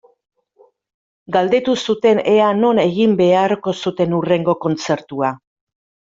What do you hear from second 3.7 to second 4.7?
zuten hurrengo